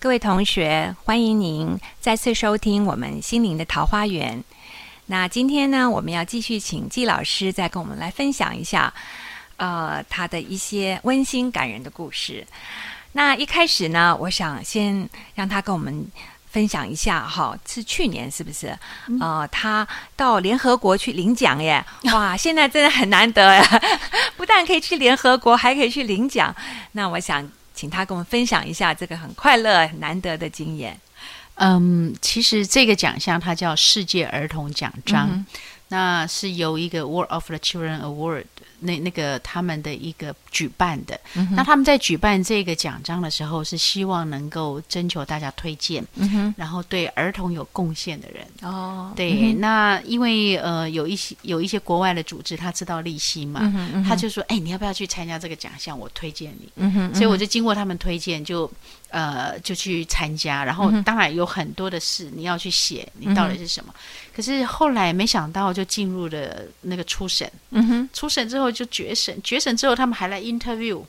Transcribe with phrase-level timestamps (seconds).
[0.00, 4.44] 各位同学，欢迎您再次收听我们心灵的桃花源。
[5.06, 8.94] 那今天呢，我们要继续请季老师再跟我们来分享一下，
[9.56, 12.46] 呃，他的一些温馨感人的故事。
[13.10, 16.06] 那一开始呢，我想先让他跟我们
[16.46, 18.78] 分享一下，哈，是去年是不是？
[19.20, 19.84] 呃，他
[20.14, 21.84] 到联合国去领奖耶！
[22.14, 23.82] 哇，现在真的很难得呀，
[24.38, 26.54] 不但可以去联合国，还可以去领奖。
[26.92, 27.50] 那我想。
[27.78, 30.98] 请他跟我们分享一下这个很快乐、很难得的经验。
[31.54, 35.46] 嗯，其实这个奖项它叫世界儿童奖章，
[35.86, 38.46] 那是由一个 World of the Children Award。
[38.80, 41.18] 那那个他们的一个举办的，
[41.52, 46.04] 那他们在举办这个奖章的时候，是希望能够征求大家推荐，
[46.56, 48.46] 然后对儿童有贡献的人。
[48.62, 53.60] 哦，对，那因为呃有一些有一些国外的组织，他知道利息嘛，
[54.06, 55.98] 他就说，哎，你要不要去参加这个奖项？
[55.98, 56.68] 我推荐你。
[56.76, 58.70] 嗯哼，所以我就经过他们推荐，就
[59.10, 60.64] 呃就去参加。
[60.64, 63.92] 然后当然有很多的事你要去写，你到底是什么？
[64.34, 67.50] 可是后来没想到就进入了那个初审。
[67.70, 68.68] 嗯哼，初审之后。
[68.78, 71.02] 就决审，决审之后，他们还来 interview，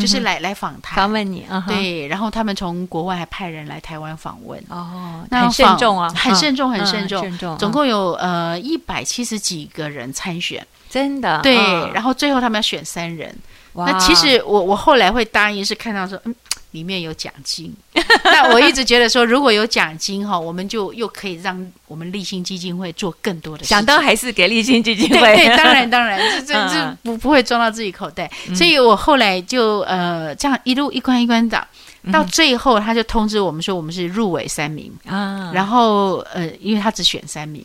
[0.00, 1.44] 就是来来访谈，访问你。
[1.66, 4.58] 对，然后他们从国外还派人来台湾访问。
[4.68, 7.58] 哦，那很慎重啊，很慎重，很慎重。
[7.58, 11.40] 总共有呃一百七十几个人参选，真的。
[11.42, 11.56] 对，
[11.92, 13.36] 然后最后他们要选三人。
[13.74, 16.34] 那其实我我后来会答应是看到说，嗯。
[16.72, 17.74] 里面有奖金，
[18.24, 23.64] 那我一直觉得说，如果有奖金哈，我们就又可以让我们立新基金会做更多的。
[23.64, 31.66] 想到还是给立新基金会，对，当然当然， 这这这不不会装到自己口袋，所以我后来就呃这样一路一关一关找。
[32.10, 35.52] 到最后，他就通知我们说，我们是入围三名啊。
[35.54, 37.64] 然后，呃，因为他只选三名，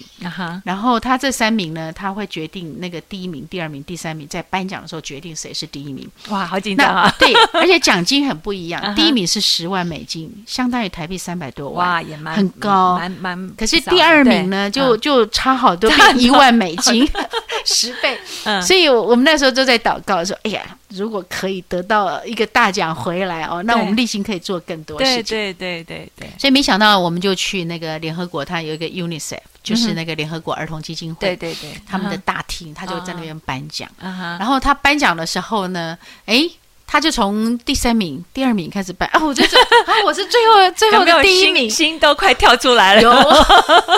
[0.64, 6.08] 然后他这三名呢，他会决定那个第一名、第二名、第三名，在颁奖的时候决定谁是第一名。
[6.30, 7.12] 哇，好紧张啊！
[7.18, 13.56] 对， 而且奖金很不一样，第一名是十万美金，相当于台币三百多万，哇，也蛮很高，蛮蛮。
[13.58, 17.10] 可是第二名呢，就就差好多，一万美金，
[17.66, 18.20] 十倍。
[18.61, 20.61] 所以我们那时候就在祷告说：“哎呀。”
[20.92, 25.23] 如果可以得到一个大奖回来哦，那我们立新可以做更多事情。
[25.23, 26.30] 对对对对对。
[26.38, 31.36] 所以没想到，我们就去那个联合国，它有一个 UNICEF，就是那个联合国儿童基金会。
[31.36, 31.82] 对对对。
[31.88, 33.89] 他们的大厅，他就在那边颁奖。
[33.99, 36.48] 然后他颁奖的时候呢，哎。
[36.87, 39.08] 他就从第三名、第二名开始办。
[39.09, 43.02] 啊，我就觉得 啊，我是最后最后的第一名，心都快跳出来了。
[43.02, 43.11] 有，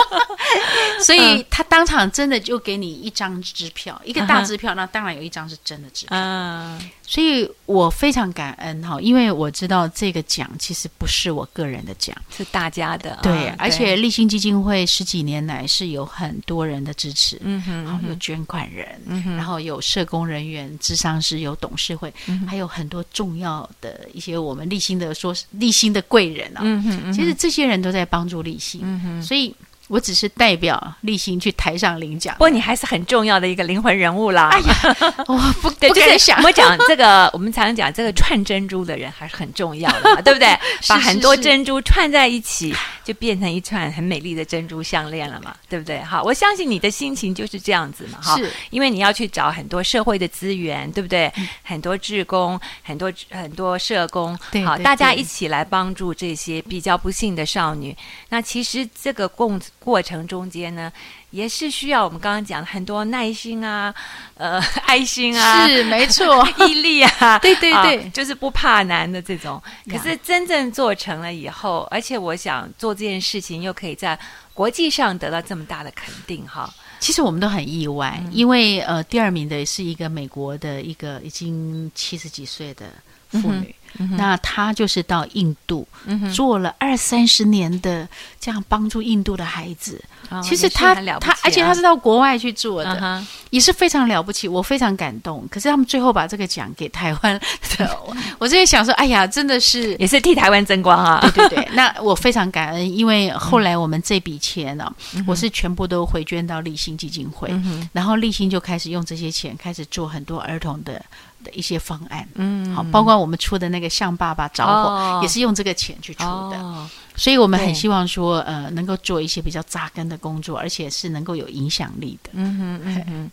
[1.02, 6.16] 所以他当场真的就给你一张支票，一个大支票，那当然有一张是真的支票。
[6.18, 6.90] 嗯。
[7.06, 13.18] 所以我非常感恩哈，因为我知道这个奖其实不是我个人的奖，是大家的。
[13.20, 22.14] 对，而且立新基金会十几年来是有很多人的支持，嗯哼，然后有捐款人，嗯哼，然后有社工人员、智商师、有董事会，
[22.46, 28.80] 还有很多重要的一些我们立新的说立新的贵人啊，嗯哼，其实这些人都在帮助立新，
[29.22, 29.54] 所以。
[29.90, 34.48] 我只是代表立新去台上领奖，不过你还是很重要的一个灵魂人物啦。
[34.52, 34.96] 哎呀，
[35.26, 36.36] 我不 不敢想。
[36.36, 40.56] 我们讲这个，我们常讲这个串珍珠的人还是很重要的， 对不对？
[40.86, 42.72] 把很多珍珠串在一起，
[43.04, 46.02] 就变成一串很美丽的珍珠项链了嘛，对不对？
[46.02, 48.36] 好，我相信你的心情就是这样子嘛，哈。
[48.36, 51.32] 是，因为你要去找很多社会的资源，对不对？
[51.62, 57.96] 很多志工，很多很多社工，好，大家一起来帮助这些比较不幸的少女。
[58.28, 59.60] 那其实这个共。
[59.80, 60.92] 过程中间呢，
[61.30, 63.94] 也是需要我们刚刚讲很多耐心啊，
[64.34, 69.62] 呃， 爱心啊，是没错， 毅力啊， 对对对，就是不怕难的这种。
[69.88, 74.18] 可是真正做成了以后，而且我想做这件事情又可以在
[74.52, 76.68] 国际上得到这么大的肯定，哈。
[76.98, 82.86] 其实我们都很意外，因为呃，第二名的是一个美国的一个已经七十几岁的
[83.30, 83.74] 妇女。
[84.16, 85.86] 那他就是到印度
[86.34, 88.08] 做了二三十年的
[88.40, 90.02] 这样帮助印度的孩子。
[90.44, 95.44] 其实他他而且他是到国外去做的，也是非常了不起，我非常感动。
[95.50, 97.40] 可是他们最后把这个奖给台湾
[97.76, 97.98] 的，
[98.38, 101.20] 我就在想说，哎呀，真的是也是替台湾争光啊！
[101.34, 104.88] 对对对，那我非常感恩，因为后来我们这笔钱呢，
[105.26, 107.52] 我是全部都回捐到立新基金会，
[107.92, 111.02] 然后立新就开始用这些钱开始做很多儿童的。
[111.44, 122.30] 的一些方案，嗯，好，包括我们出的那个向爸爸着火，也是用这个钱去出的，所以我们很希望说，呃，能够做一些比较扎根的工作，而且是能够有影响力的。
[122.34, 123.30] 嗯哼嗯哼，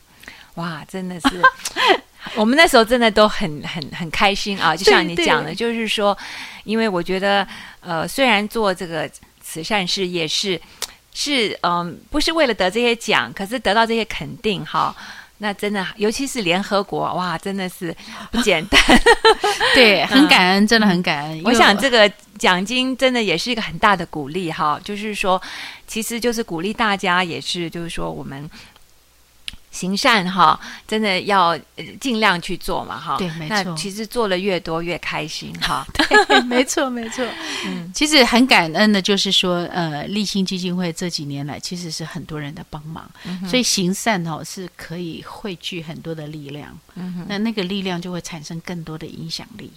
[0.55, 1.41] 哇，真的是，
[2.35, 4.75] 我们那时候真的都很很很开心啊！
[4.75, 6.17] 就像你讲的，就是说，
[6.63, 7.47] 因为我觉得，
[7.81, 9.09] 呃，虽然做这个
[9.41, 10.59] 慈善事业是
[11.13, 14.95] 是嗯，不是为了得这些奖，可是得到这些肯定哈。
[15.39, 17.95] 那真的，尤其是联合国，哇，真的是
[18.31, 18.81] 不简单。
[19.75, 21.41] 对，很感恩，真的很感恩。
[21.45, 25.41] 我想这个奖金真的也是一个很大的鼓励哈，就是说，
[25.85, 28.49] 其实就是鼓励大家，也是就是说我们。
[29.77, 31.55] 行善哈，真的要
[32.01, 33.15] 尽量去做嘛哈。
[33.17, 33.75] 对，没错。
[33.75, 35.85] 其实做的越多越开心哈。
[35.93, 37.23] 对，没错没错。
[37.65, 43.07] 嗯，其实很感恩的，就是说，呃，立新基金会这几年来其实是很多人的帮忙，
[43.47, 46.75] 所以行善哦是可以汇聚很多的力量。
[46.95, 49.71] 嗯哼，那那个力量就会产生更多的影响力。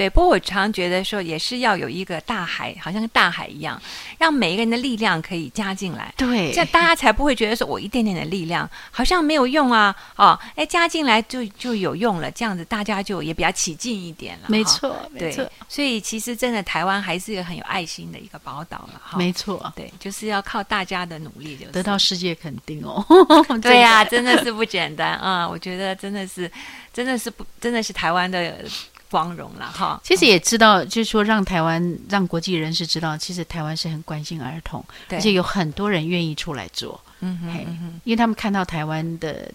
[0.00, 3.78] 对，不过我常觉得说，也是要有一个大海，好像大海一样，
[4.18, 6.10] 让每一个人的力量可以加进来。
[6.16, 9.94] 对，这样大家才不会觉得说我一点点的力量好像没有用啊。
[10.16, 14.46] 哦，哎，加进来就就有用了，这样子大家就也比较起劲一点了。
[14.48, 15.46] 没错，没错。
[15.68, 18.98] 所以其实真的台湾还是一个很有爱心的一个宝岛了。
[19.04, 23.04] 哈，没错，对，就是要靠大家的努力，就得到世界肯定哦。
[23.60, 25.46] 对呀，真的是不简单啊！
[25.46, 26.50] 我觉得真的是，
[26.90, 28.64] 真的是不，真的是台湾的。
[29.10, 39.50] 光荣了哈，其实也知道，就是说让台湾让国际人士知道，其实台湾是很关心儿童，而且有很多人愿意出来做，嗯哼，因为他们看到台湾的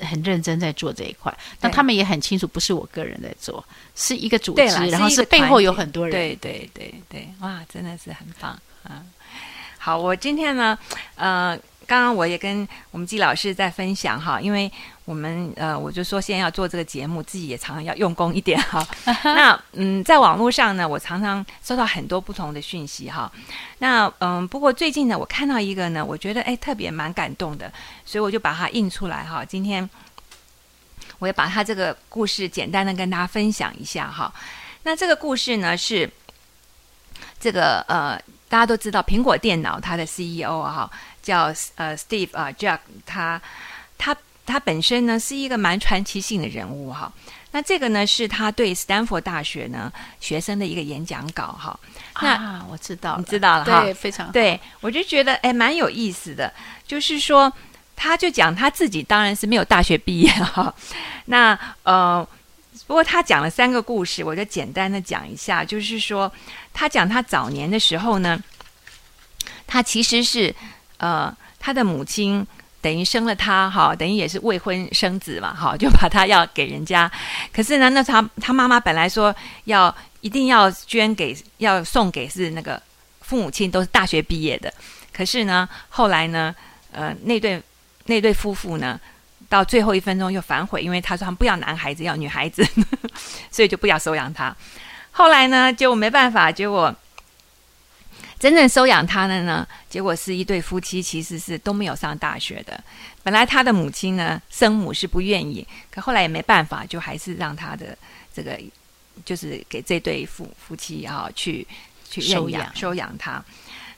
[0.00, 3.64] 很认真在做这一块，那他们也很清楚，不是我个人在做，
[3.96, 9.02] 是一个组织，然后是背后有很多人，对对对对，哇，真的是很棒啊！
[9.78, 10.78] 好，我今天呢，
[11.16, 11.58] 呃。
[11.86, 14.70] 刚刚我也跟我们季老师在分享哈，因为
[15.04, 18.86] 我们呃，我就说现在要做这个节目，自己也常常要用功一点哈。
[19.24, 23.30] 那嗯，在网络上呢，我常常收到很多不同的讯息哈。
[23.78, 27.72] 那嗯，不过最近呢，我看到一个呢，我觉得哎特别蛮感动的，
[28.04, 29.44] 所以我就把它印出来哈。
[29.44, 29.88] 今天
[31.18, 34.32] 我也把它这个故事简单的跟大家分享一下哈。
[34.84, 36.08] 那这个故事呢是
[37.40, 38.16] 这个呃，
[38.48, 40.90] 大家都知道苹果电脑它的 CEO 哈。
[41.22, 43.40] 叫呃，Steve 啊，Jack，他
[43.96, 47.12] 他他本身呢是一个蛮传奇性的人物哈。
[47.54, 51.78] 那这个呢是他对斯坦福大学呢学生的一个演讲稿哈。
[52.20, 54.58] 那我知道，你知道了哈，对，非常对。
[54.80, 56.52] 我就觉得哎，蛮有意思的。
[56.86, 57.52] 就是说，
[57.94, 60.74] 他就讲他自己当然是没有大学毕业哈。
[61.26, 62.26] 那呃，
[62.86, 65.62] 不过他讲了三个故事，我就简单的讲一下。
[65.62, 66.32] 就是说，
[66.72, 68.42] 他讲他早年的时候呢，
[69.66, 70.54] 他其实是。
[71.02, 72.46] 呃，他的母亲
[72.80, 77.10] 等于生了他，哈，等于也是未婚生子嘛，哈，就把他要给人家。
[77.52, 79.34] 可是呢，那他他妈妈本来说
[79.64, 82.80] 要一定要捐给，要送给是那个
[83.20, 84.72] 父母亲都是大学毕业的。
[85.12, 86.54] 可是呢，后来呢，
[86.92, 87.60] 呃，那对
[88.04, 89.00] 那对夫妇呢，
[89.48, 92.64] 到最后一分钟又反悔，因为他说他们不要男孩子，要女孩子，
[93.50, 94.54] 所以就不要收养他。
[95.10, 96.94] 后来呢，就没办法，结果。
[98.42, 102.82] 真正收养他的呢，结果是一对夫妻，其实是都没有上大学的。
[103.22, 107.96] 本来他的母亲呢，生母是不愿意，可后来也没办法，就还是让他的
[108.34, 108.58] 这个，
[109.24, 111.64] 就是给这对夫夫妻啊去
[112.10, 113.40] 去收养收养他。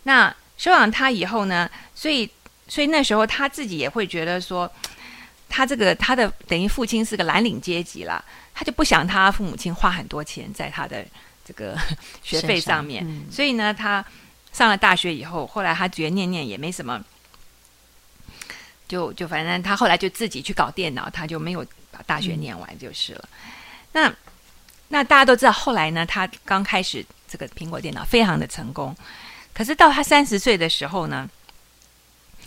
[0.02, 2.28] 那收养他以后呢，所以
[2.68, 4.70] 所以那时候他自己也会觉得说，
[5.48, 11.02] 他这个他的等于父亲是个蓝领阶级了，他就不想他父母亲花很多钱在他的
[11.46, 11.78] 这个
[12.22, 14.04] 学费上面，所以呢，他。
[14.54, 17.04] 上了大学以后，后来他觉得念念也没什么，
[18.88, 23.28] 就就反正他后来就自己去搞电脑，他就没有把大学念完就是了。
[23.92, 24.14] 那
[24.88, 28.96] 那大家都知道，后来呢，他刚开始这个苹果电脑非常的成功，
[29.52, 31.28] 可是到他三十岁的时候呢，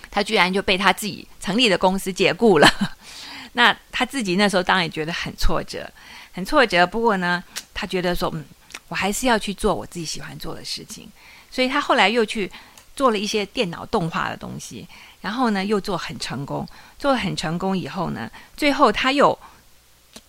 [0.10, 2.96] 他居然就被他自己成立的公司解雇了。
[3.52, 5.92] 那他自己那时候当然也觉得很挫折，
[6.32, 6.88] 很挫折。
[6.88, 8.46] 不过呢，他觉得说，嗯，
[8.88, 11.12] 我还是要去做我自己喜欢做的事情。
[11.50, 12.52] 所以他后来又去
[12.96, 14.88] 做了一些电脑动画的东西，
[15.22, 19.38] 然后呢又做很成功，做很成功以后呢，最后他又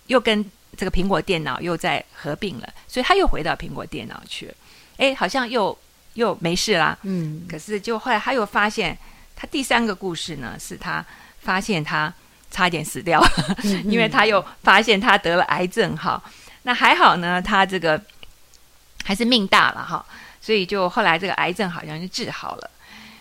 [0.07, 0.43] 又跟
[0.77, 4.53] 这个苹果电脑又在合并了，所以他又回到苹果电脑去了。
[4.97, 5.77] 哎，好像又
[6.13, 6.97] 又没事啦。
[7.03, 7.45] 嗯。
[7.49, 8.97] 可是就后来他又发现，
[9.35, 11.05] 他第三个故事呢，是他
[11.41, 12.13] 发现他
[12.51, 13.21] 差点死掉，
[13.85, 15.95] 因为他又发现他得了癌症。
[15.97, 16.21] 哈，
[16.63, 18.01] 那还好呢，他这个
[19.03, 20.05] 还是命大了哈。
[20.41, 22.71] 所以就后来这个癌症好像就治好了，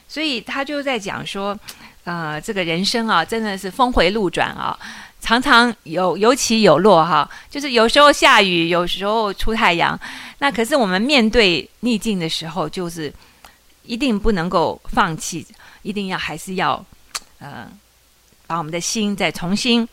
[0.09, 1.59] 所以他就在讲说，
[2.05, 4.79] 呃，这个人生啊，真的是峰回路转啊，
[5.21, 9.99] 常常有有起有落哈，就是有时候下雨，有时候出太阳。
[10.39, 13.13] 那可是我们面对逆境的时候，就是
[13.83, 15.47] 一定不能够放弃，
[15.83, 16.83] 一定要还是要，
[17.41, 17.69] 呃，
[18.47, 19.87] 把我们的心再重新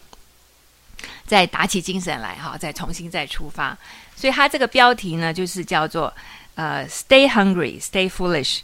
[1.26, 3.76] 再打起精神来哈，再重新再出发。
[4.16, 6.14] 所以他这个标题呢，就是叫做。
[6.56, 8.60] 呃，Stay hungry, stay foolish。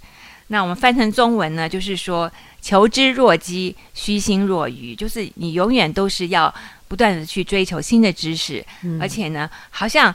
[0.47, 2.31] 那我们翻成中文呢，就是说
[2.61, 6.53] 求知若饥，虚心若愚，就是你永远都是要
[6.87, 8.65] 不断的去追求新的知识，
[8.99, 10.13] 而且呢，好像。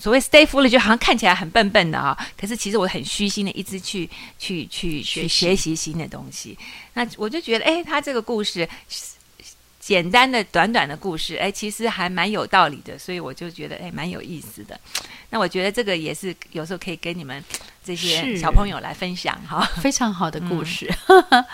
[0.00, 6.56] 所谓 stay foolish，就好像看起来很笨笨的啊，可是其实我很虚心的一直去去去去学习新的东西。
[6.94, 8.68] 那我就觉得，哎，他这个故事
[9.88, 14.78] 简单的、短短的故事，哎，其实还蛮有道理的，所以我就觉得，哎，蛮有意思的。
[15.30, 17.42] 那我觉得这个也是有时候可以跟你们
[17.82, 20.92] 这些小朋友来分享哈，非常好的故事。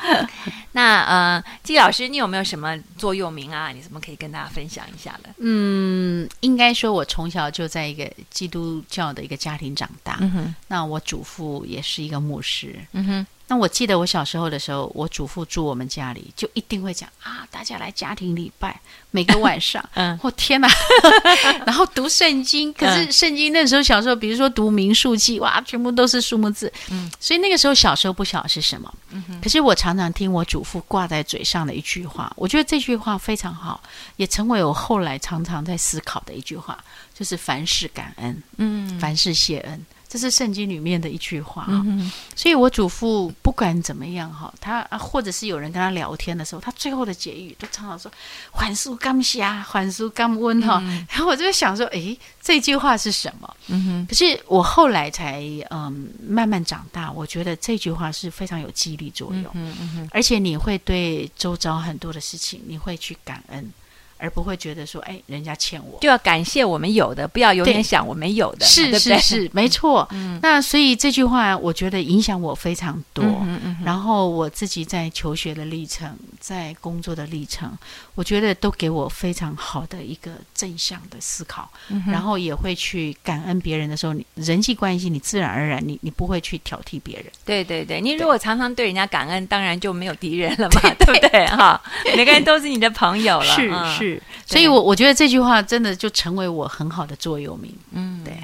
[0.72, 3.68] 那呃，季老师，你有没有什么座右铭啊？
[3.68, 5.28] 你什么可以跟大家分享一下的？
[5.38, 10.18] 嗯，应该说，我从小就在一个基督教的一个家庭长大。
[10.22, 12.74] 嗯哼，那我祖父也是一个牧师。
[12.90, 13.26] 嗯哼。
[13.46, 20.68] 那我记得我小时候的时候，我祖父住我们家里，就一定会讲啊，大家来家庭礼拜，每个晚上， 嗯，我天哪，
[21.66, 22.72] 然后读圣经。
[22.72, 28.92] 可是圣经那时候小时候，比如说读民数记，哇，全部都是数目字，嗯，所以那个时候小时候不晓得是什么。
[29.42, 33.82] 可是我常常听我祖父挂在嘴上的一句话，我觉得这句话非常好，
[34.16, 36.82] 也成为我后来常常在思考的一句话，
[37.12, 39.84] 就是凡事感恩，嗯，凡事谢恩。
[40.14, 41.84] 这是圣经里面的一句话哈，
[42.36, 48.08] 所以我祖父不管怎么样哈，他或者是有人跟他聊天的时候，他最后的结语都常常说
[48.54, 50.80] “还书刚虾，缓速刚温”哈。
[51.08, 53.56] 然 后我就在想说，诶，这句话是什么？
[53.66, 54.06] 嗯哼。
[54.08, 59.50] 可是我后来才嗯慢慢长大，我觉得这句话是非常有激励作用。
[59.54, 63.68] 嗯嗯而且你会对周遭很多的事情，你会去感恩。
[64.24, 70.08] 而不会觉得说，哎，人家欠我，就要感谢我们有的，不要永远想我没有的，是是是，没错。
[70.12, 73.22] 嗯， 那所以这句话，我觉得影响我非常多。
[73.22, 73.76] 嗯嗯。
[73.84, 77.76] 然后我自己在求学的历程，在工作的历程，
[78.14, 81.70] 我觉得都给我非常好的一个正向的思考。
[81.90, 82.02] 嗯。
[82.06, 87.26] 然后也会去感恩别人的时候，你人际关系，你自然而然，你你不会去挑剔别人。
[87.44, 91.46] 对对对，你如果常常对人家感恩，当然就没有敌人了嘛，对不对？
[91.48, 91.78] 哈，
[92.16, 93.44] 每个人都是你的朋友了。
[93.44, 94.04] 是是。
[94.04, 94.13] 是，
[94.46, 97.74] 所以，我我觉得这句话真的就成为我很好的座右铭。
[97.92, 98.34] 嗯，对。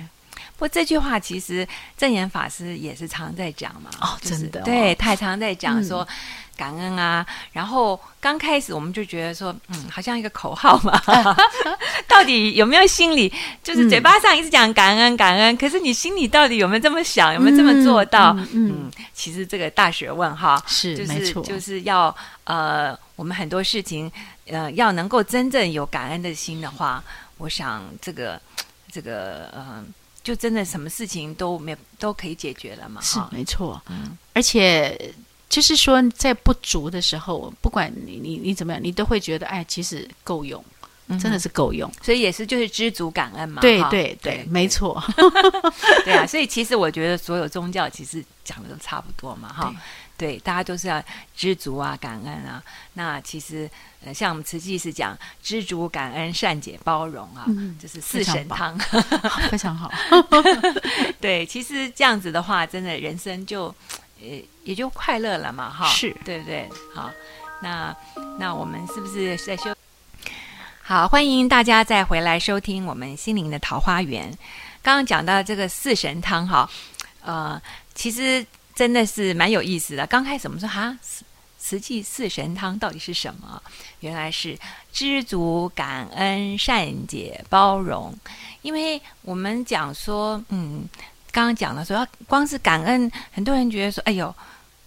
[0.57, 3.89] 不过这句话其实正言法师也是常在讲嘛。
[3.99, 4.61] 哦，真的。
[4.61, 6.07] 对，他也常在讲说
[6.55, 7.25] 感恩啊。
[7.53, 11.01] 然后刚开始我们就觉得说，嗯，好像一个口号嘛。
[12.07, 18.37] 到底有没有心里，就是嘴巴上一直讲感恩感恩，可是你心里到底有没有这么想，有没有这么做到？
[18.53, 24.13] 嗯，其实这个大学问哈，是没错，就是要呃，我们很多事情。
[24.51, 27.03] 呃，要能够真正有感恩的心的话，
[27.39, 28.41] 我想这个
[28.91, 29.85] 这个呃，
[30.23, 33.01] 就真的什么事情都没都可以解决了嘛。
[33.01, 35.15] 是没错，嗯，而且
[35.49, 40.63] 就是说，在不足的时候，不管你你你怎么样，你都会觉得哎，其实够用，
[41.19, 41.91] 真的是够用。
[42.03, 43.61] 所以也是就是知足感恩嘛。
[43.61, 45.03] 对对对，没错。
[46.05, 49.75] 对啊，所以其实我觉得所有宗教其实讲的都差不多嘛，哈。
[50.21, 51.03] 对，大家都是要
[51.35, 52.63] 知足啊，感恩啊。
[52.93, 53.69] 那其实，
[54.05, 57.47] 呃，像我们慈济是讲知足、感恩、善解、包容啊，
[57.81, 58.79] 这是四神汤，
[59.51, 59.91] 非常好。
[61.23, 63.75] 对，其实这样子的话，真的人生就，
[64.21, 64.29] 呃，
[64.63, 65.89] 也就快乐了嘛，哈。
[65.89, 66.69] 是，对不对？
[66.95, 67.11] 好，
[67.63, 67.97] 那
[68.39, 69.75] 那我们是不是在修？
[70.83, 74.29] 好，欢迎大家再回来收听我们心灵的桃花源。
[74.83, 76.69] 刚刚讲到这个四神汤，哈，
[77.23, 77.59] 呃，
[77.95, 78.45] 其实。
[78.75, 80.07] 真的是蛮有意思的。
[80.07, 81.25] 刚开始我们说哈，慈
[81.59, 83.63] 慈济四神汤到底是什么？
[84.01, 84.59] 原来是
[84.93, 88.15] 知足、感恩、善解、包容。
[88.63, 90.89] 因为我们讲说，嗯，
[91.31, 94.35] 刚刚讲了说，光是感恩，很多人觉得说，哎呦，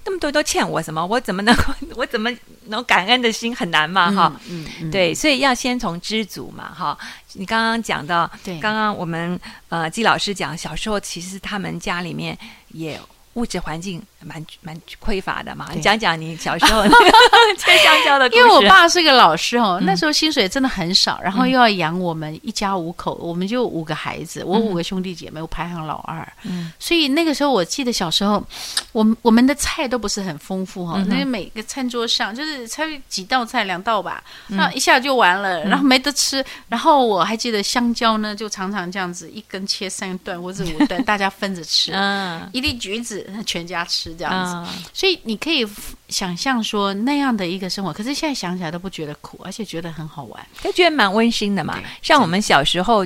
[0.04, 1.06] 那么多都欠我什么？
[1.06, 1.64] 我怎么能够，
[1.96, 2.32] 我怎么
[2.66, 4.12] 能感恩的心很难嘛？
[4.12, 6.98] 哈，嗯嗯，对，所以要先从知足嘛，哈。
[7.34, 12.36] 你刚刚讲到，对，刚刚我们呃季老师讲，小时候其实他们家里面
[12.70, 13.00] 也。
[13.34, 16.84] 物质环境蛮蛮匮乏的嘛，你讲讲你小时候
[17.58, 18.42] 切香蕉的故事。
[18.42, 26.28] 因为我爸是个老师哦，那时候薪水真的很少，然后又要养我们一家五口，我们就五个孩子，我五个兄弟姐妹，我排行老二。
[26.44, 28.44] 嗯，所以那个时候我记得小时候，
[28.92, 36.44] 我们我们的菜都不是很丰富哈，那每个餐桌上就是才几道菜两道吧，那一下就完了，然后没得吃。
[36.70, 41.92] 然后我还记得香蕉呢，就常常这样子一根切三段或者五段， 大家分着吃。
[41.94, 43.30] 嗯，一粒橘子。
[43.46, 45.66] 全家吃这样子，所以你可以
[46.10, 47.92] 想象说那样的一个生活。
[47.92, 51.80] 可是现在想起来都不觉得苦，而且觉得很好玩，就觉得蛮温馨的嘛。
[52.02, 53.06] 像我们小时候，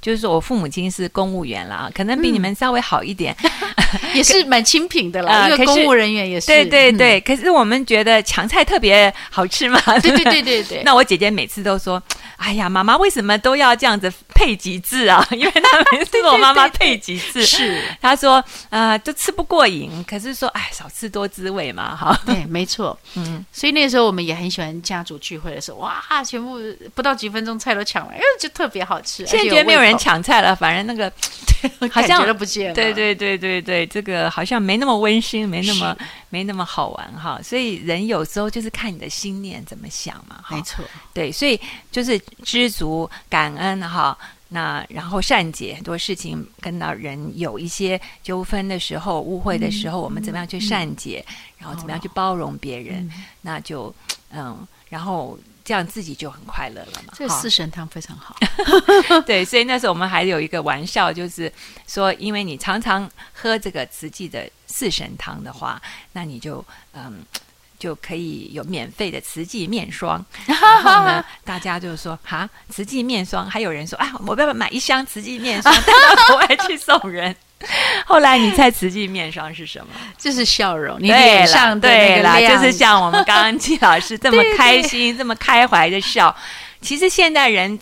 [0.00, 3.36] 就是我父母亲是公务员啦，可能比你们稍微好一点，
[4.14, 5.48] 也是蛮清贫的啦。
[5.48, 7.20] 因为公务人员也是，对对对。
[7.20, 9.80] 可是我们觉得强菜特别好吃嘛。
[10.00, 10.82] 对对对对 对。
[10.84, 12.02] 那我姐姐每次都说。
[12.40, 15.22] 哎呀，妈妈为什么都要这样子配几字啊？
[15.30, 26.58] 因为他们是我妈妈配几字，是她说呃都吃不过瘾，可是说哎少吃多滋味嘛，哈，对，没错， 嗯，所以那个时候我们也很喜欢家族聚会的时候，哇，全部
[26.94, 29.26] 不到几分钟菜都抢完，哎，就特别好吃。
[29.26, 31.12] 现在觉得没有人抢菜了，反正那个
[31.90, 35.96] 好像都不见了，对对对对对，这个好像没那么温馨，没那么
[36.28, 37.40] 没那么好玩哈。
[37.42, 40.84] 所以人有时候就是看你的心念怎么想嘛，没错，
[41.14, 41.60] 对，所以
[41.90, 44.16] 就是知足感恩哈。
[44.52, 51.24] 那然后善解很多事情跟到人有一些纠纷的时候、误会的时候，我们怎么样去善解，
[51.56, 53.08] 然后怎么样去包容别人，
[53.42, 53.94] 那就
[54.32, 55.38] 嗯，然后
[55.70, 57.14] 这样自己就很快乐了嘛。
[57.16, 58.34] 这四神汤非常好，
[59.24, 61.52] 对，所以那时候我们还有一个玩笑，就是
[61.86, 65.80] 说，因为你常常喝这个慈济的四神汤的话，
[66.12, 67.24] 那你就嗯。
[67.80, 77.34] 就可以有免费的慈济面霜， 然后呢，大家就说哈，慈济面霜，还有人说啊，我要不要买一箱慈济面霜 带到国外去送人？
[78.06, 79.86] 后来你猜慈济面霜是什么？
[80.16, 86.34] 就是笑容，你脸上对了，就是像我们刚刚季老师这么开心、这么开怀的笑。
[86.80, 87.78] 其实现代人。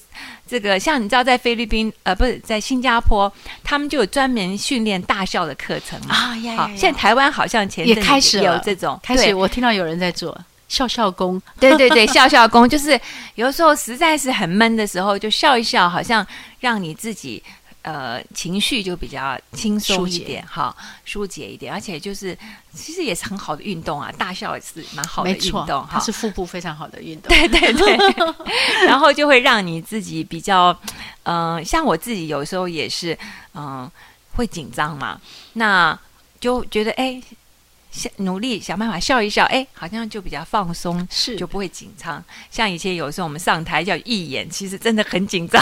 [0.49, 3.31] 这个像你知道，在菲律宾呃，不是在新加坡，
[3.63, 6.35] 他们就有专门训练大笑的课程啊。
[6.57, 10.37] 好，现在台湾好像前也开始有这种，开始我听到有人在做
[10.67, 11.41] 笑笑功。
[11.61, 12.99] 对对对，笑笑功就是
[13.35, 16.27] 有的时候实在是很闷的时候，就笑一笑，好像
[16.61, 17.43] 让你自己。
[17.83, 22.37] 呃，情绪就比较轻松一点，哈，疏解一点，而且就是
[22.75, 27.97] 其实也是很好的运动啊，大笑也是蛮好的运动，它是腹部非常好的运动， 对对对，
[28.87, 30.79] 然后就会让你自己比较，
[31.23, 33.17] 嗯，像我自己有时候也是，
[33.55, 33.91] 嗯，
[34.35, 35.21] 会紧张嘛，
[35.55, 35.99] 那
[36.41, 37.23] 就觉得哎。
[38.19, 41.35] 努力想办法笑一笑，哎，好像就比较放松，是。
[41.37, 42.23] 就不会紧张。
[42.49, 45.61] 像以前有时候我们上台叫义演，其实真的很紧张，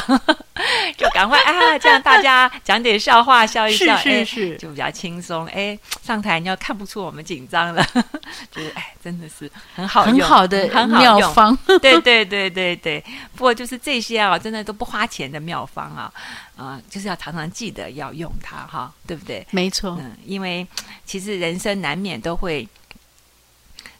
[0.97, 5.47] 就赶快啊，这样大家讲点笑话，笑一笑，是是是，就比较轻松。
[5.47, 7.85] 哎，上台你要看不出我们紧张了，
[8.51, 11.57] 就是哎，真的是很好很好的很好妙方。
[11.81, 13.03] 对对对对对，
[13.35, 16.13] 不过就是这些啊，真的都不花钱的妙方啊。
[16.57, 19.47] 啊，就是要常常记得要用它，哈，对不对？
[19.51, 20.67] 没错，嗯，因为
[21.05, 22.67] 其实人生难免都会，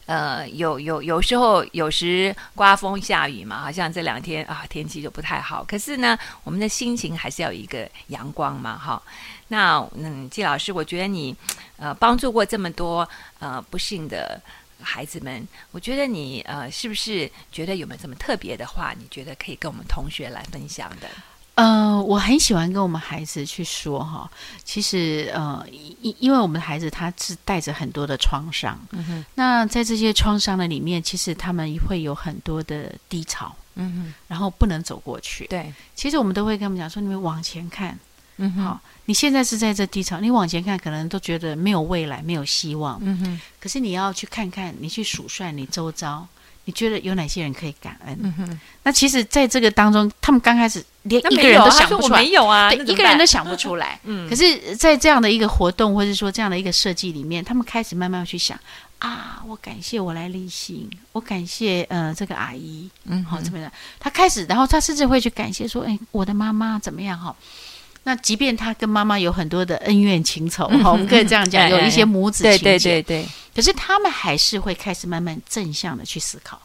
[0.07, 5.63] 呃，有有有时候有时刮风下雨嘛，好像这两天啊天气就不太好。
[5.65, 8.99] 可是呢，我们的心情还是要有一个阳光嘛，哈。
[9.49, 11.35] 那嗯，季老师，我觉得你
[11.75, 13.07] 呃帮助过这么多
[13.39, 14.41] 呃不幸的
[14.81, 21.07] 孩子们，我觉得你呃是不是觉得有没有什么特别的话，你觉得可以跟我们同学来分享的？
[21.57, 24.29] 呃，我很喜欢跟我们孩子去说哈，
[24.63, 25.65] 其实呃，
[26.01, 28.79] 因因为我们的孩子他是带着很多的创伤，
[29.33, 37.97] 那在这些创伤的里面，其实他们会有很多的低潮，嗯哼，然后不能走过去，对，其实我们都会跟他们讲说，你们往前看，
[38.35, 46.27] 嗯哼，好，你现在是在这低潮，你往前看，可能都觉得没有未来，没有希望，嗯哼，可是你要去看看，你去数算你周遭。
[46.67, 48.59] 你觉得有哪些人可以感恩？
[48.83, 53.97] 那其实，在这个当中，他们刚开始连一个人都想不出来，没有啊，一个人都想不出来。
[54.03, 58.59] 嗯，可是，在这样的一个活动，或者说这样的一个设计里面，他们开始慢慢去想
[58.99, 63.71] 啊，我感谢我来立信，我感谢呃这个阿姨，嗯，好怎么样？
[63.97, 67.17] 他开始，然后他甚至会去感谢说，哎，我的妈妈怎么样？
[67.17, 67.33] 哈。
[68.07, 73.25] 那即便他跟妈妈有很多的恩怨情仇，哈，我们可以这样讲，有一些母子情结，对对对对。
[73.53, 76.57] 可是他们还是会开始慢慢正向的去思考，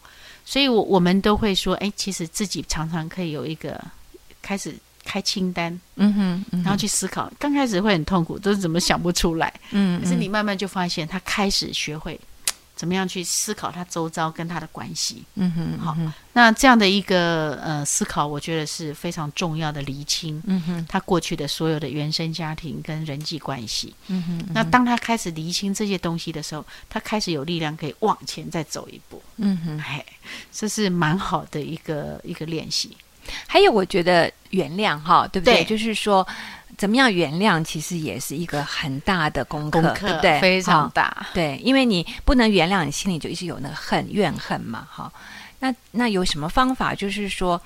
[0.44, 3.83] 所以，我我们都会说，哎，其实自己常常可以有一个
[4.40, 4.72] 开始
[5.05, 7.28] 开清单，嗯哼，然后去思考。
[7.40, 12.16] 刚开始会很痛苦，都是怎么想不出来，嗯，可是你慢慢就发现，他开始学会。
[12.83, 15.23] 怎么样去思考他周遭跟他的关系？
[15.37, 15.97] 嗯哼，好，
[16.33, 20.42] 那这样的一个呃思考，我觉得是非常重要的厘清。
[20.47, 23.95] 嗯哼，他过去的所有的原生家庭跟人际关系。
[24.09, 29.23] 嗯哼，那当他开始厘清这些东西的时候，他开始有力量可以往前再走一步。
[29.37, 30.05] 嗯哼，嘿，
[30.51, 32.97] 这是蛮好的一个一个练习。
[33.47, 35.62] 还有，我觉得原谅哈，对不对？
[35.62, 36.27] 就是说。
[36.78, 40.40] 怎么样原谅，其实也是一个很大的功课，对不对？
[40.40, 41.26] 非常大。
[41.35, 44.87] 对，因为你不能原谅，你心里就一直有那个恨、怨恨嘛。
[44.90, 45.12] 哈，
[45.61, 46.94] 那那有什么方法？
[46.94, 47.61] 就是说，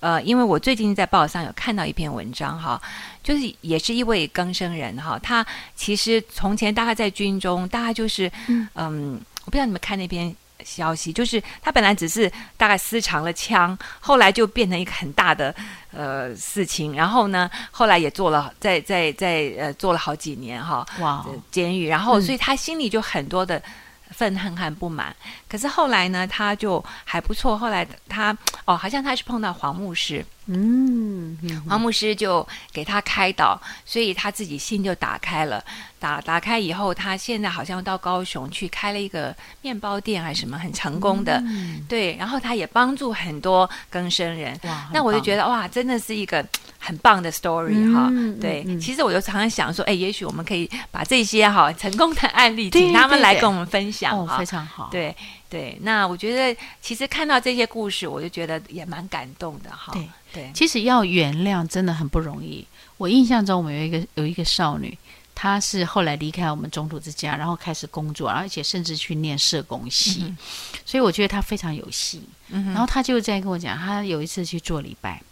[0.00, 2.80] 呃，因为我最近在报上有看到一篇文章，哈，
[3.22, 5.44] 就是也是一位更生人，哈，他
[5.74, 8.30] 其实从前大概在军中，大概就是，
[8.74, 10.34] 嗯，我不知道你们看那篇。
[10.64, 15.54] 消息就是他本来只是大概私藏了枪，后来就变成一个很大的
[15.92, 23.62] 呃事情，然后呢，后来也做了在在在呃做了好几年哈，哇，监狱，然后所以他心里就很多的
[24.10, 25.14] 愤恨和不满。
[25.48, 27.56] 可是后来呢，他就还不错。
[27.56, 35.64] 后来他哦，好像他是碰到黄牧师，嗯，黄牧师就给他开导，所以他自己心就打开了。
[36.00, 41.40] 打打开以后，他现在好像到高雄去开了一个面包店还是什么，很成功的。
[41.46, 44.58] 嗯对，然后他也帮助很多更生人。
[44.64, 46.44] 哇，那我就觉得哇，真的是一个
[46.78, 48.08] 很棒的 story 哈。
[48.10, 54.44] 嗯对，其实我就常常想说，哎，也许我们可以把这些哈成功的案例，请他们来跟我们分享哦，非。
[54.50, 55.14] 常好，对
[55.48, 59.92] 对，那我觉得其实看到这些故事，我就觉得也蛮感动的哈。
[59.92, 62.66] 对对，其实要原谅真的很不容易。
[62.96, 64.98] 我印象中，我们有一个有一个少女，
[65.42, 70.36] 她是后来离开我们中途之家，然后开始工作，而且甚至去念社工系，嗯
[70.84, 72.20] 所以我觉得他非常有戏。
[72.48, 75.22] 嗯然后他就在跟我讲，他有一次去做礼拜，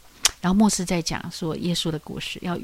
[0.41, 2.59] 然后牧师在讲说耶稣的故事，要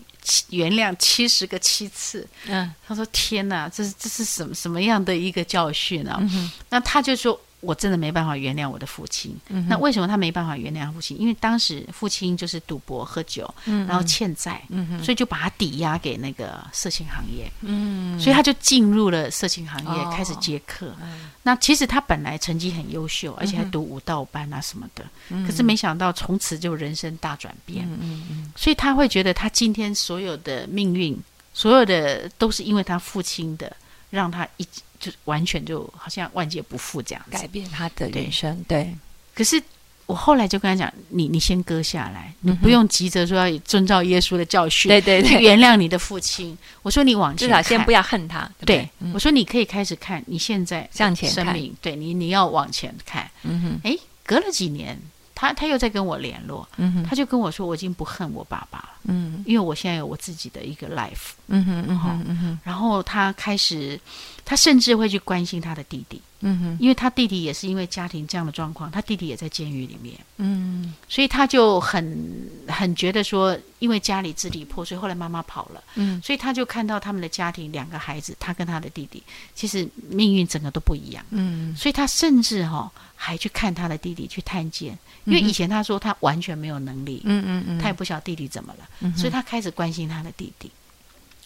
[0.48, 2.26] 原谅七十个七次。
[2.46, 9.34] 嗯他说：“天哪，这是这是什么什么样的一个教训啊？”嗯那他就说：“我真的没办法原谅我的父亲。
[9.48, 11.18] 嗯那为什么他没办法原谅父亲？
[11.18, 20.12] 因为当时父亲就是赌博、喝酒，嗯然后欠债，嗯所以就把他抵押给那个色情行业，嗯，所以他就进入了色情行业，哦。
[20.14, 20.94] 开始接客。
[21.02, 21.30] 嗯。
[21.42, 25.46] 那其实他本来成绩很优秀，而且还读舞蹈班啊什么的，嗯。
[25.46, 27.84] 可是没想到从此就人生大转变。
[27.86, 28.52] 嗯嗯嗯。
[28.54, 31.18] 所以他会觉得他今天所有的命运，
[31.52, 33.74] 所有的都是因为他父亲的，
[34.10, 34.66] 让他一
[35.10, 37.38] 就完全就好像万劫不复这样子。
[37.38, 37.46] 改。
[37.54, 38.92] 变他的人生，对，
[39.32, 39.62] 可是
[40.06, 46.56] 我后来就跟他讲，你你先割下来，你不用急着说要遵照耶稣的教训，对对对，原谅你的父亲。
[46.82, 48.76] 我说你往前，至少先不要恨他，对对？
[48.78, 49.12] 对，嗯。
[49.14, 53.30] 我说你可以开始看你现在向前看，生命，对你你要往前看。
[53.44, 53.80] 嗯哼。
[53.84, 54.98] 诶，隔了几年，
[55.44, 56.66] 他他又在跟我联络，
[57.06, 61.32] 他就跟我说，我已经不恨我爸爸了，嗯因为我现在有我自己的一个 life。
[61.48, 64.00] 嗯哼嗯哼嗯哼然后他开始，
[64.44, 66.76] 他甚至会去关心他的弟弟，嗯哼。
[66.78, 70.94] 因为他弟弟也是因为家庭这样的状况，他弟弟也在监狱里面，嗯。
[71.08, 76.20] 所以他就很很觉得说，因为家里支离破碎，后来妈妈跑了，嗯。
[76.22, 79.22] 所以他就看到他们的家庭两个孩子，他跟他的弟弟，
[79.54, 81.24] 其实命运整个都不一样。
[81.30, 81.74] 嗯。
[81.74, 90.70] 所以他甚至哈、还去看他的弟弟，去探监，因为以前他说他完全没有能力，嗯嗯嗯，他也不晓得弟弟怎么了，嗯所以他开始关心他的弟弟。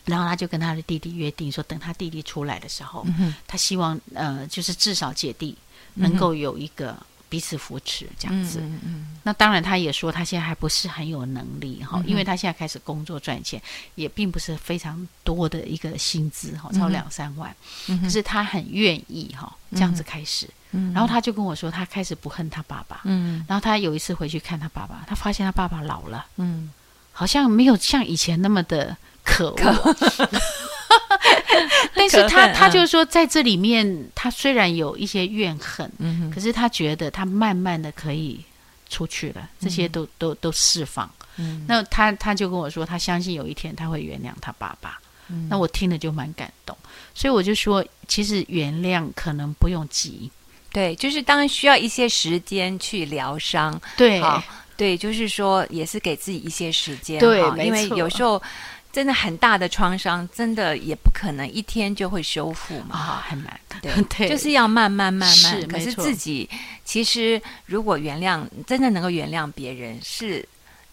[0.08, 5.56] 然后他就跟他的弟弟约定说，等他弟弟出来的时候，嗯他希望呃，就是至少姐弟
[5.94, 6.96] 能够有一个
[7.28, 8.58] 彼此扶持这样子。
[8.62, 13.60] 嗯嗯那当然，他也说他现在还不是很有能力哈，因为他现在开始工作赚钱，
[13.94, 17.54] 也并不是非常多的一个薪资哈，超两三万。
[17.88, 20.48] 嗯可是他很愿意哈这样子开始。
[20.70, 23.02] 嗯，然后他就跟我说，他开始不恨他爸爸。
[23.04, 23.44] 嗯。
[23.48, 26.70] 然后他有一次回去看他爸爸，他发现他爸爸老了，嗯。
[27.10, 28.96] 好像没有像以前那么的
[29.28, 29.96] 可恶。
[31.94, 38.40] 但是他他就是说，在这里面，他虽然有一些怨恨，嗯可是他觉得他慢慢的可以
[38.88, 41.10] 出去了，这些都、都都释放。
[41.36, 41.64] 嗯。
[41.68, 44.98] 那他他就跟我说，他相信有一天他会原谅他爸爸。
[45.28, 45.46] 嗯。
[45.50, 46.76] 那我听了就蛮感动，
[47.14, 50.30] 所以我就说，其实原谅可能不用急，
[50.72, 54.20] 对，就是当然需要一些时间去疗伤，对。
[54.20, 54.42] 好，
[54.76, 58.40] 对，就是说也是给自己一些时间，对因为有时候
[58.90, 64.28] 真的很大的创伤，真的也不可能一天就会修复嘛，啊哈，，很难，对 对。
[64.28, 65.68] 就是要慢慢慢是慢。
[65.68, 66.48] 可是自己
[66.84, 70.46] 其实如果原谅，真的能够原谅别人，是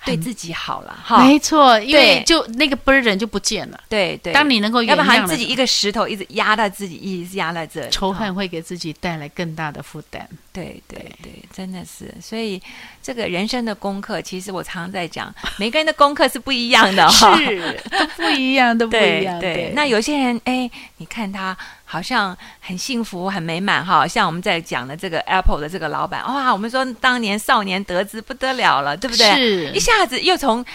[0.06, 3.80] 对自己好了，哈，没错，因为就那个 burden 就不见了。
[3.90, 4.32] 对对。
[4.34, 10.28] 当你能够原要不然自己一个石头一直压在自己，一直压在这里，仇恨会给自己带来更大的负担。
[10.54, 12.62] 对对对，真的是，所以
[13.04, 17.38] 这个人生的功课，其实我常常在讲，每个人的功课是不一样的哈。
[17.38, 19.40] 是都不一样，都不对一样。
[19.40, 21.58] 对，那有些人哎，你看他
[21.96, 29.34] 好像很幸福、很美满哈，像我们在讲的这个 Apple 的这个老板，哇，我们说当年少年得志不得了了，对不对？
[29.34, 30.66] 是一下子又从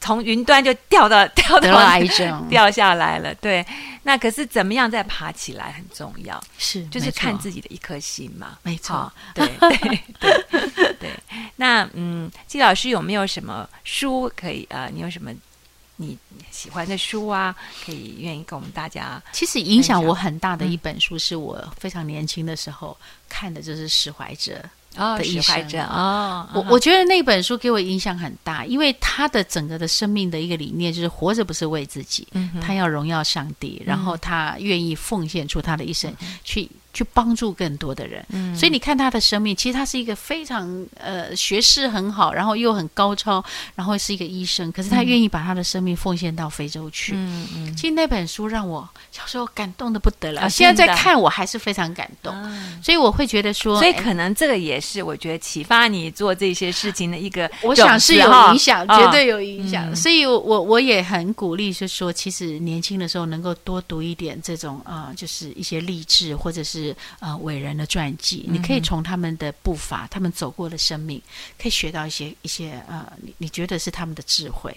[0.00, 3.66] 从云端就 掉到掉到癌症， 掉下来了，对。
[4.04, 7.60] 那可是怎么样再爬起来很重要，是就是看自己。
[7.60, 8.58] 的一颗心嘛。
[8.62, 9.46] 没错好对
[10.20, 11.10] 对对对。
[11.56, 15.32] 那嗯，季老师有没有什么书可以呃，你有什么
[16.02, 16.18] 你
[16.50, 17.54] 喜欢的书啊，
[17.86, 19.22] 可以愿意跟我们大家？
[19.32, 22.96] 其实影响我很大的嗯一本书，是我非常年轻的时候
[23.28, 24.60] 看的，就是史怀者。
[24.94, 38.24] 哦，的怀生哲哦，我我觉得那本书给我影响很大，因为他的整个的生命的一个理念就是活着不是为自己，嗯他要荣耀上帝，然后他愿意奉献出他的一生去去帮助更多的人。
[38.30, 43.42] 嗯，所以你看他的生命，其实他是一个非常呃学识很好，然后又很高超，
[43.74, 47.12] 然后是一个医生，可是他愿意把他的生命奉献到非洲去。
[47.16, 52.34] 嗯嗯，其实那本书让我小时候感动的不得了，现在在看我还是非常感动。
[52.82, 59.94] 所以我会觉得说，所以可能这个也是我觉得启发你做这些事情的一个，我想是有影响，绝对有影响。
[59.94, 66.81] 所以我我也很鼓励，是说其实年轻的时候能够多读一点这种啊，就是一些励志或者是
[67.20, 71.20] 呃伟人的传记，你可以从他们的步伐、他们走过的生命，
[71.58, 74.76] 可以学到一些一些呃，你你觉得是他们的智慧。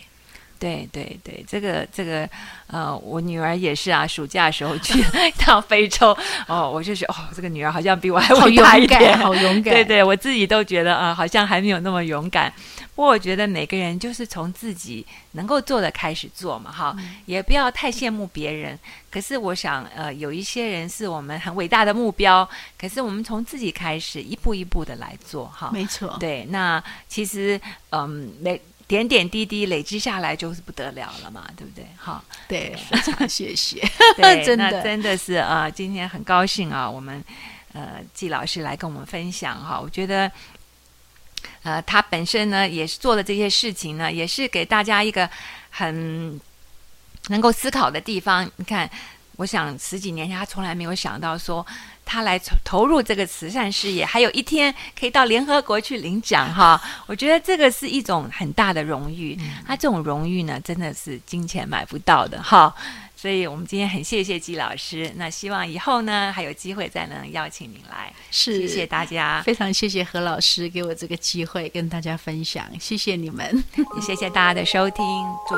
[0.66, 2.28] 对对对，这个这个
[2.66, 5.00] 呃，我女儿也是啊，暑假的时候去
[5.46, 9.72] 到非洲哦，我就觉得哦，这个女儿好像比我还勇敢一点，好勇 敢。
[9.76, 12.52] 对对，我自己都觉得啊，好像还没有那么勇敢。
[12.96, 16.96] 不过我觉得每个人就是从自己能够做的开始做嘛，哈，
[17.28, 18.80] 也不要太羡慕别人。
[19.12, 22.50] 可是我想，呃，有一些人是我们很伟大的目标，
[22.80, 26.18] 可是我们从自己开始，一步一步的来做，哈，没错。
[26.20, 28.60] 对，那其实，嗯，每。
[28.88, 31.86] 点点滴滴累积下来就是不得了了嘛，对不对？
[31.98, 33.82] 好，对，非常谢谢，
[34.46, 37.24] 真的真的是啊，今天很高兴啊，我们
[37.74, 40.32] 呃季老师来跟我们分享哈，我觉得
[41.64, 45.28] 呃他本身呢也是做的这些事情呢，也是给大家一个
[45.72, 46.40] 很
[47.30, 48.50] 能够思考的地方。
[48.58, 48.88] 你看，
[49.38, 51.66] 我想十几年前他从来没有想到说。
[52.06, 59.38] 他来投投入这个慈善事业，还有一天可以到联合国去领奖哈， 我觉得这个是一种很大的荣誉。
[59.66, 62.74] 他这种荣誉呢，真的是金钱买不到的哈。
[63.18, 68.14] 所以我们今天很谢谢季老师，那希望以后呢还有机会再能邀请您来。
[68.30, 75.04] 是，谢谢大家，非常谢谢何老师给我这个机会跟大家分享，谢谢你们，也谢谢大家的收听。
[75.50, 75.54] 祝。